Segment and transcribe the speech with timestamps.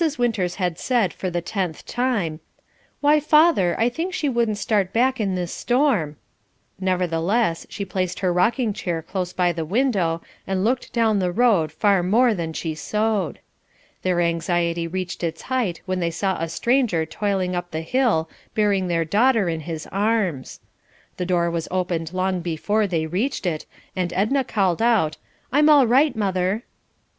[0.17, 2.39] Winters had said for the tenth time,
[3.01, 6.15] "Why, father, I think she wouldn't start back in this storm."
[6.79, 11.71] Nevertheless she placed her rocking chair close by the window and looked down the road
[11.71, 13.37] far more than she sewed.
[14.01, 18.87] Their anxiety reached its height when they saw a stranger toiling up the hill bearing
[18.87, 20.61] their daughter in his arms.
[21.17, 25.17] The door was opened long before they reached it, and Edna called out,
[25.53, 26.63] "I'm all right, mother."